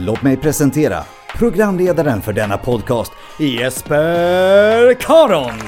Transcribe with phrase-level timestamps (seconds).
[0.00, 1.04] Låt mig presentera
[1.36, 5.60] programledaren för denna podcast, Jesper Karon.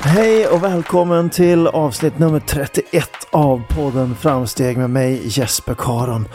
[0.00, 6.28] Hej och välkommen till avsnitt nummer 31 av podden Framsteg med mig Jesper Karon.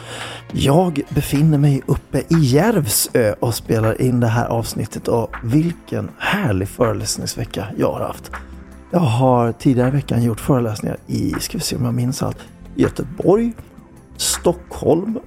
[0.52, 6.68] Jag befinner mig uppe i Järvsö och spelar in det här avsnittet och vilken härlig
[6.68, 8.32] föreläsningsvecka jag har haft.
[8.92, 12.38] Jag har tidigare i veckan gjort föreläsningar i, ska vi se om jag minns allt,
[12.76, 13.54] Göteborg,
[14.18, 15.20] Stockholm,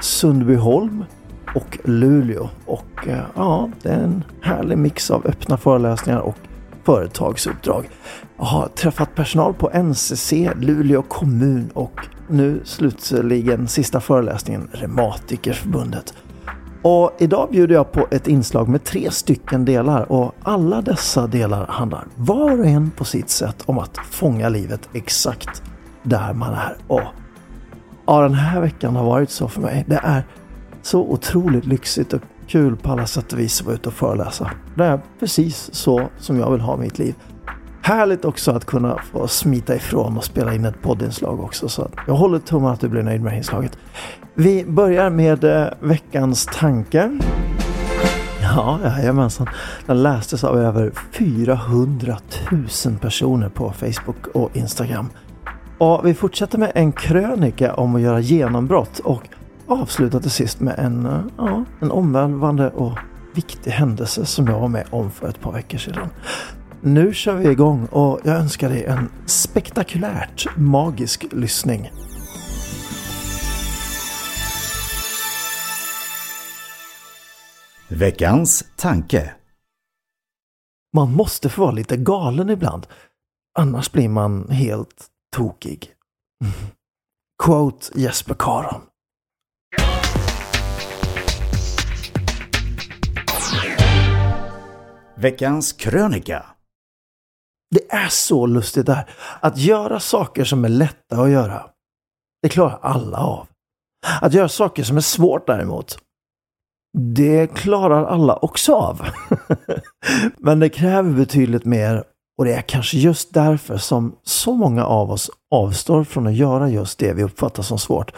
[0.00, 1.04] Sundbyholm
[1.54, 2.48] och Luleå.
[2.66, 6.36] Och eh, ja, det är en härlig mix av öppna föreläsningar och
[6.84, 7.88] företagsuppdrag.
[8.36, 16.14] Jag har träffat personal på NCC, Luleå kommun och nu slutligen sista föreläsningen Reumatikerförbundet.
[16.82, 21.66] Och idag bjuder jag på ett inslag med tre stycken delar och alla dessa delar
[21.66, 25.62] handlar var och en på sitt sätt om att fånga livet exakt
[26.02, 26.76] där man är.
[26.86, 27.02] Och
[28.10, 29.84] ja, den här veckan har varit så för mig.
[29.88, 30.24] Det är
[30.82, 34.50] så otroligt lyxigt och kul på alla sätt och vis att vara ute och föreläsa.
[34.74, 37.14] Det är precis så som jag vill ha mitt liv.
[37.82, 41.68] Härligt också att kunna få smita ifrån och spela in ett poddinslag också.
[41.68, 43.78] Så jag håller tummarna att du blir nöjd med det här inslaget.
[44.34, 47.18] Vi börjar med eh, veckans tanke.
[48.42, 49.48] Ja, jajamensan.
[49.86, 52.16] Den lästes av över 400
[52.86, 55.08] 000 personer på Facebook och Instagram.
[55.80, 59.28] Och vi fortsätter med en krönika om att göra genombrott och
[59.66, 62.98] avslutar till sist med en, ja, en omvälvande och
[63.34, 66.08] viktig händelse som jag var med om för ett par veckor sedan.
[66.80, 71.90] Nu kör vi igång och jag önskar dig en spektakulärt magisk lyssning.
[77.88, 79.32] Veckans tanke.
[80.96, 82.86] Man måste få vara lite galen ibland.
[83.58, 85.94] Annars blir man helt tokig.
[87.42, 88.82] Quote Jesper Karon.
[95.16, 96.46] Veckans krönika.
[97.70, 99.10] Det är så lustigt där.
[99.40, 101.70] Att göra saker som är lätta att göra.
[102.42, 103.46] Det klarar alla av.
[104.20, 105.98] Att göra saker som är svårt däremot.
[106.98, 109.02] Det klarar alla också av.
[110.38, 112.04] Men det kräver betydligt mer
[112.40, 116.68] och det är kanske just därför som så många av oss avstår från att göra
[116.68, 118.14] just det vi uppfattar som svårt.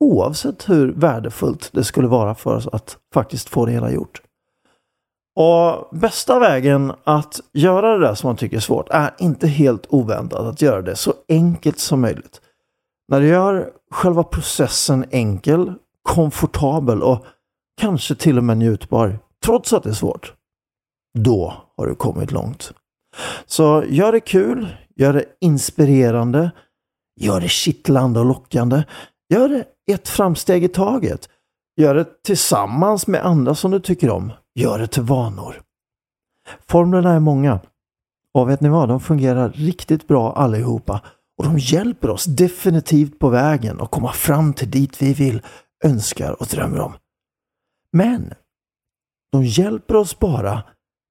[0.00, 4.22] Oavsett hur värdefullt det skulle vara för oss att faktiskt få det hela gjort.
[5.36, 9.86] Och bästa vägen att göra det där som man tycker är svårt är inte helt
[9.88, 12.40] oväntat att göra det så enkelt som möjligt.
[13.08, 17.24] När du gör själva processen enkel, komfortabel och
[17.80, 20.34] kanske till och med njutbar, trots att det är svårt,
[21.18, 22.72] då har du kommit långt.
[23.46, 26.50] Så gör det kul, gör det inspirerande,
[27.20, 28.82] gör det kittlande och lockande.
[29.32, 31.28] Gör det ett framsteg i taget.
[31.76, 34.32] Gör det tillsammans med andra som du tycker om.
[34.54, 35.62] Gör det till vanor.
[36.68, 37.60] Formlerna är många.
[38.34, 38.88] Och vet ni vad?
[38.88, 41.00] De fungerar riktigt bra allihopa.
[41.38, 45.42] Och de hjälper oss definitivt på vägen att komma fram till dit vi vill,
[45.84, 46.92] önskar och drömmer om.
[47.92, 48.34] Men
[49.32, 50.62] de hjälper oss bara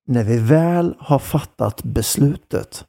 [0.09, 2.85] när vi väl har fattat beslutet.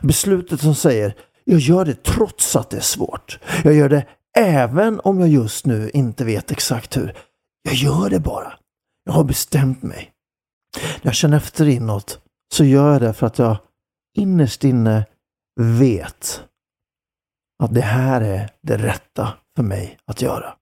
[0.00, 1.14] Beslutet som säger
[1.44, 3.38] jag gör det trots att det är svårt.
[3.64, 4.06] Jag gör det
[4.38, 7.16] även om jag just nu inte vet exakt hur.
[7.62, 8.52] Jag gör det bara.
[9.04, 10.12] Jag har bestämt mig.
[10.76, 12.20] När jag känner efter inåt
[12.54, 13.56] så gör jag det för att jag
[14.18, 15.06] innerst inne
[15.60, 16.44] vet
[17.62, 20.54] att det här är det rätta för mig att göra.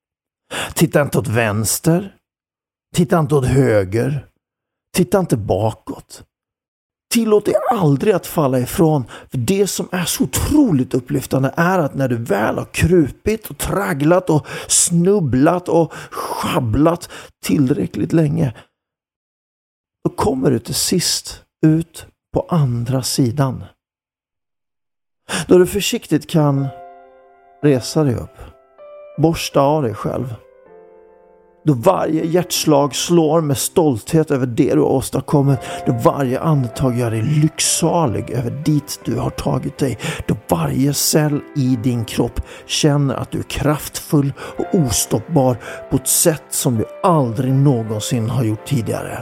[0.75, 2.17] Titta inte åt vänster.
[2.94, 4.27] Titta inte åt höger.
[4.96, 6.25] Titta inte bakåt.
[7.10, 9.04] Tillåt dig aldrig att falla ifrån.
[9.31, 13.58] För Det som är så otroligt upplyftande är att när du väl har krupit och
[13.58, 17.10] tragglat och snubblat och schabblat
[17.44, 18.54] tillräckligt länge.
[20.04, 23.64] Då kommer du till sist ut på andra sidan.
[25.48, 26.66] Då du försiktigt kan
[27.62, 28.37] resa dig upp.
[29.19, 30.34] Borsta av dig själv.
[31.67, 35.59] Då varje hjärtslag slår med stolthet över det du har åstadkommit.
[35.87, 39.99] Då varje andetag gör dig lycksalig över dit du har tagit dig.
[40.27, 45.57] Då varje cell i din kropp känner att du är kraftfull och ostoppbar
[45.91, 49.19] på ett sätt som du aldrig någonsin har gjort tidigare.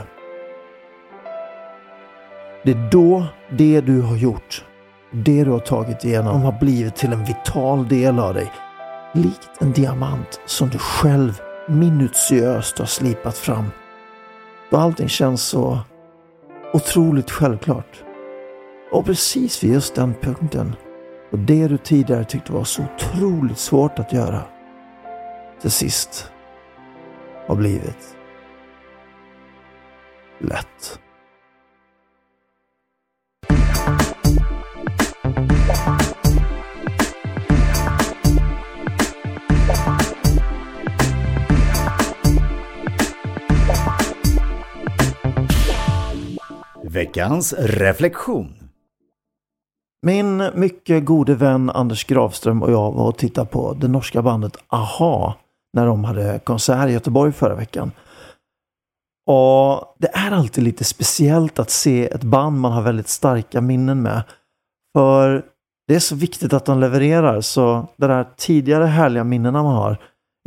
[2.65, 3.25] Det är då
[3.57, 4.65] det du har gjort,
[5.11, 8.51] det du har tagit igenom har blivit till en vital del av dig.
[9.13, 13.65] Likt en diamant som du själv minutiöst har slipat fram.
[14.69, 15.79] Då allting känns så
[16.73, 18.03] otroligt självklart.
[18.91, 20.75] Och precis vid just den punkten
[21.31, 24.41] och det du tidigare tyckte var så otroligt svårt att göra
[25.61, 26.31] till sist
[27.47, 28.17] har blivit
[30.39, 30.99] lätt.
[46.95, 48.53] Veckans reflektion.
[50.05, 54.57] Min mycket gode vän Anders Gravström och jag var och tittade på det norska bandet
[54.67, 55.35] AHA
[55.73, 57.91] när de hade konsert i Göteborg förra veckan.
[59.27, 64.01] Och Det är alltid lite speciellt att se ett band man har väldigt starka minnen
[64.01, 64.23] med.
[64.97, 65.45] För
[65.87, 69.97] det är så viktigt att de levererar så de där tidigare härliga minnena man har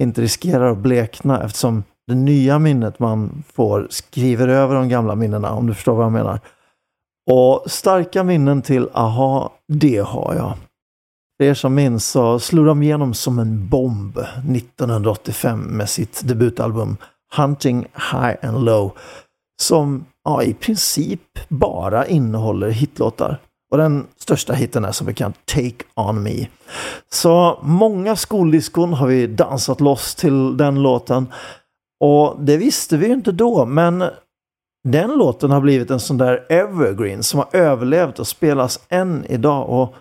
[0.00, 5.50] inte riskerar att blekna eftersom det nya minnet man får skriver över de gamla minnena
[5.50, 6.40] om du förstår vad jag menar.
[7.30, 10.56] Och starka minnen till AHA, det har jag.
[11.36, 16.96] För er som minns så slog de igenom som en bomb 1985 med sitt debutalbum
[17.36, 18.92] Hunting High and Low.
[19.62, 23.38] Som ja, i princip bara innehåller hitlåtar.
[23.70, 26.46] Och den största hiten är som bekant Take On Me.
[27.10, 31.26] Så många skoldiskon har vi dansat loss till den låten.
[32.00, 34.04] Och det visste vi ju inte då, men
[34.88, 39.68] den låten har blivit en sån där evergreen som har överlevt och spelas än idag.
[39.68, 39.94] Och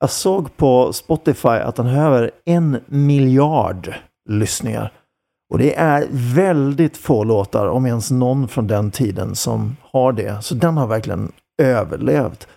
[0.00, 3.94] jag såg på Spotify att den har över en miljard
[4.28, 4.92] lyssningar.
[5.52, 10.42] Och det är väldigt få låtar, om ens någon från den tiden, som har det.
[10.42, 11.32] Så den har verkligen
[11.62, 12.48] överlevt.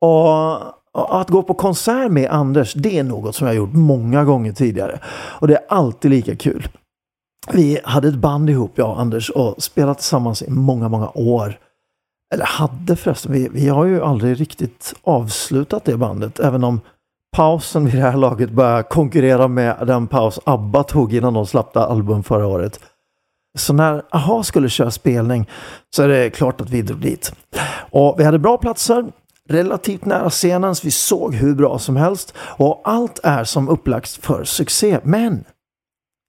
[0.00, 0.56] Och
[0.92, 5.00] att gå på konsert med Anders, det är något som jag gjort många gånger tidigare.
[5.40, 6.68] Och det är alltid lika kul.
[7.50, 11.58] Vi hade ett band ihop, jag och Anders, och spelat tillsammans i många, många år.
[12.34, 16.80] Eller hade förresten, vi, vi har ju aldrig riktigt avslutat det bandet, även om
[17.36, 21.80] pausen vid det här laget börjar konkurrera med den paus ABBA tog innan de släppte
[21.80, 22.80] album förra året.
[23.58, 25.48] Så när AHA skulle köra spelning
[25.96, 27.32] så är det klart att vi drog dit.
[27.90, 29.12] Och vi hade bra platser,
[29.48, 32.34] relativt nära scenen, så vi såg hur bra som helst.
[32.38, 34.98] Och allt är som upplagt för succé.
[35.02, 35.44] Men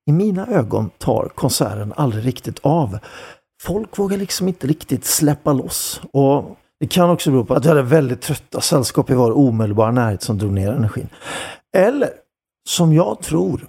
[0.10, 3.00] i mina ögon tar konserten aldrig riktigt av.
[3.63, 6.01] Folk vågar liksom inte riktigt släppa loss.
[6.12, 9.91] Och det kan också bero på att jag hade väldigt trötta sällskap i vår omedelbara
[9.91, 11.10] närhet som drog ner energin.
[11.77, 12.10] Eller,
[12.69, 13.67] som jag tror,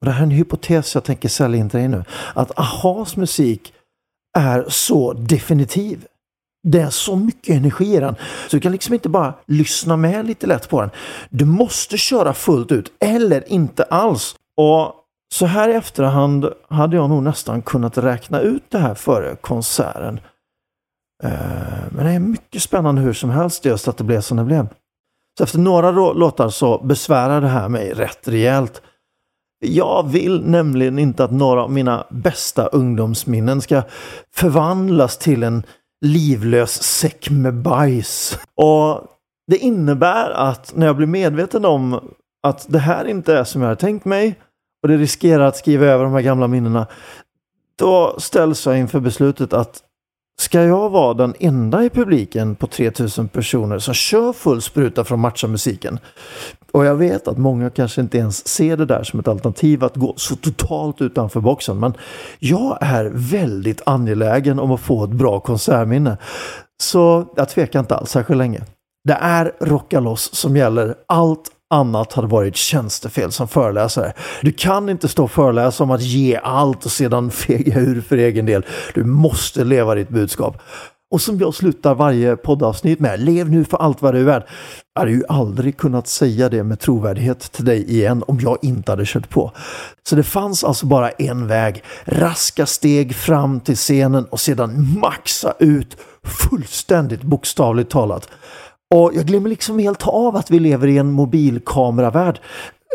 [0.00, 2.04] och det här är en hypotes jag tänker sälja in till dig nu,
[2.34, 3.72] att Ahas musik
[4.38, 6.06] är så definitiv.
[6.68, 8.14] Det är så mycket energi i den.
[8.48, 10.90] Så du kan liksom inte bara lyssna med lite lätt på den.
[11.30, 14.36] Du måste köra fullt ut eller inte alls.
[14.56, 14.94] Och
[15.32, 20.20] så här i efterhand hade jag nog nästan kunnat räkna ut det här före konserten.
[21.24, 21.30] Eh,
[21.90, 24.68] men det är mycket spännande hur som helst just att det blev som det blev.
[25.38, 28.82] Så efter några låtar så besvärar det här mig rätt rejält.
[29.64, 33.82] Jag vill nämligen inte att några av mina bästa ungdomsminnen ska
[34.34, 35.62] förvandlas till en
[36.04, 38.38] livlös säck med bajs.
[38.56, 39.04] Och
[39.46, 42.00] det innebär att när jag blir medveten om
[42.42, 44.38] att det här inte är som jag har tänkt mig
[44.82, 46.86] och det riskerar att skriva över de här gamla minnena.
[47.78, 49.82] då ställs jag inför beslutet att
[50.42, 55.20] Ska jag vara den enda i publiken på 3000 personer som kör full spruta från
[55.20, 55.98] matchamusiken?
[56.72, 59.96] Och jag vet att många kanske inte ens ser det där som ett alternativ att
[59.96, 61.80] gå så totalt utanför boxen.
[61.80, 61.94] Men
[62.38, 66.16] jag är väldigt angelägen om att få ett bra konsertminne.
[66.82, 68.62] Så jag tvekar inte alls särskilt länge.
[69.04, 70.94] Det är Rocka loss som gäller.
[71.08, 74.12] Allt annat hade varit tjänstefel som föreläsare.
[74.42, 78.16] Du kan inte stå och föreläsa om att ge allt och sedan fega ur för
[78.16, 78.66] egen del.
[78.94, 80.62] Du måste leva ditt budskap.
[81.12, 84.42] Och som jag slutar varje poddavsnitt med, lev nu för allt vad du är värd.
[84.94, 88.92] Jag hade ju aldrig kunnat säga det med trovärdighet till dig igen om jag inte
[88.92, 89.52] hade kört på.
[90.08, 91.84] Så det fanns alltså bara en väg.
[92.04, 98.28] Raska steg fram till scenen och sedan maxa ut fullständigt bokstavligt talat.
[98.92, 102.40] Och jag glömmer liksom helt av att vi lever i en mobilkameravärld.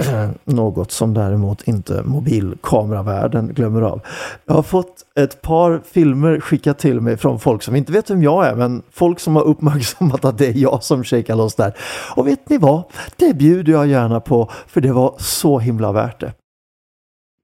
[0.45, 4.01] Något som däremot inte mobilkameravärlden glömmer av.
[4.45, 8.23] Jag har fått ett par filmer skickat till mig från folk som inte vet vem
[8.23, 11.73] jag är men folk som har uppmärksammat att det är jag som shakar loss där.
[12.15, 12.83] Och vet ni vad?
[13.15, 16.33] Det bjuder jag gärna på för det var så himla värt det.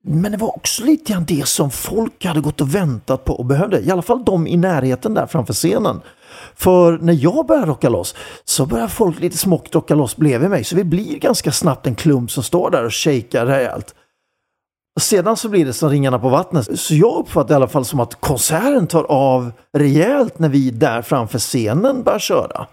[0.06, 3.46] Men det var också lite grann det som folk hade gått och väntat på och
[3.46, 3.82] behövde.
[3.82, 6.02] I alla fall de i närheten där framför scenen.
[6.56, 10.64] För när jag börjar rocka loss så börjar folk lite smått rocka loss bredvid mig.
[10.64, 13.96] Så vi blir ganska snabbt en klump som står där och shakar rejält.
[15.00, 16.80] Sedan så blir det som ringarna på vattnet.
[16.80, 21.02] Så jag uppfattar i alla fall som att konserten tar av rejält när vi där
[21.02, 22.68] framför scenen börjar köra.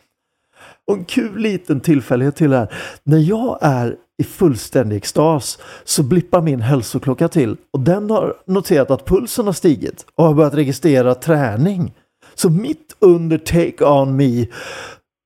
[0.87, 2.73] Och en kul liten tillfällighet till här.
[3.05, 8.91] När jag är i fullständig extas så blippar min hälsoklocka till och den har noterat
[8.91, 11.95] att pulsen har stigit och har börjat registrera träning.
[12.35, 14.47] Så mitt under Take On Me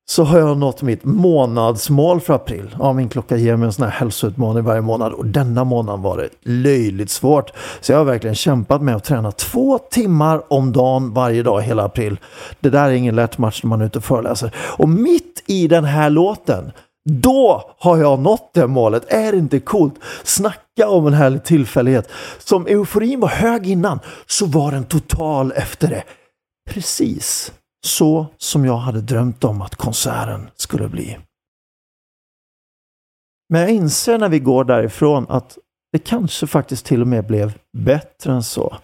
[0.06, 2.76] så har jag nått mitt månadsmål för april.
[2.78, 6.16] Ja, min klocka ger mig en sån här hälsoutmaning varje månad och denna månad var
[6.16, 7.52] det löjligt svårt.
[7.80, 11.84] Så jag har verkligen kämpat med att träna två timmar om dagen varje dag hela
[11.84, 12.16] april.
[12.60, 14.54] Det där är ingen lätt match när man är ute och föreläser.
[14.56, 16.72] Och mitt i den här låten
[17.10, 19.12] då har jag nått det målet.
[19.12, 19.94] Är det inte coolt?
[20.22, 22.08] Snacka om en härlig tillfällighet.
[22.38, 26.02] Som euforin var hög innan så var den total efter det.
[26.66, 27.52] Precis
[27.84, 31.18] så som jag hade drömt om att konserten skulle bli.
[33.48, 35.58] Men jag inser när vi går därifrån att
[35.92, 38.76] det kanske faktiskt till och med blev bättre än så.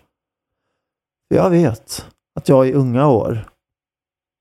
[1.29, 3.49] Jag vet att jag i unga år,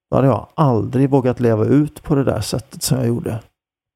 [0.10, 3.44] då hade jag aldrig vågat leva ut på det där sättet som jag gjorde.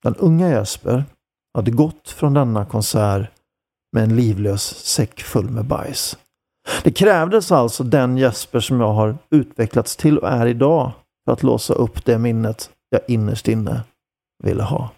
[0.04, 1.06] Den unga Jesper
[1.54, 3.32] hade gått från denna konsert
[3.92, 6.18] med en livlös säck full med bajs.
[6.84, 10.92] Det krävdes alltså den Jesper som jag har utvecklats till och är idag
[11.26, 13.82] för att låsa upp det minnet jag innerst inne
[14.44, 14.90] ville ha.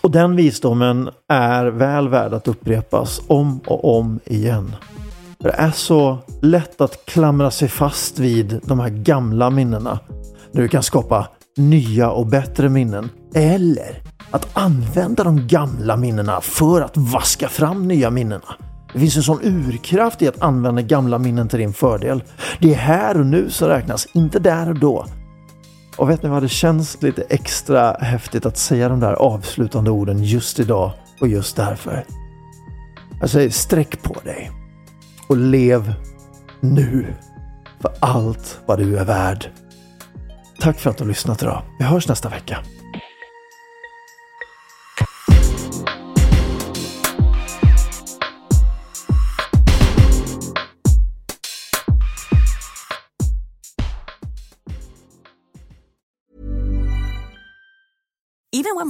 [0.00, 4.76] Och den visdomen är väl värd att upprepas om och om igen.
[5.38, 9.98] det är så lätt att klamra sig fast vid de här gamla minnena.
[10.52, 13.10] När du kan skapa nya och bättre minnen.
[13.34, 18.54] Eller att använda de gamla minnena för att vaska fram nya minnena.
[18.92, 22.22] Det finns en sån urkraft i att använda gamla minnen till din fördel.
[22.60, 25.06] Det är här och nu som räknas, inte där och då.
[25.96, 30.24] Och vet ni vad, det känns lite extra häftigt att säga de där avslutande orden
[30.24, 32.04] just idag och just därför.
[33.20, 34.50] Jag säger sträck på dig
[35.28, 35.94] och lev
[36.60, 37.14] nu
[37.80, 39.46] för allt vad du är värd.
[40.60, 41.62] Tack för att du har lyssnat idag.
[41.78, 42.58] Vi hörs nästa vecka.